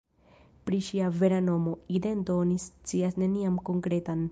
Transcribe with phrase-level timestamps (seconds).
[0.69, 4.19] Pri ŝia vera nomo, idento oni scias nenian konkretan.